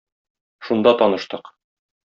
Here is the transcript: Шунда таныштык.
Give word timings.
Шунда 0.65 0.91
таныштык. 1.01 1.45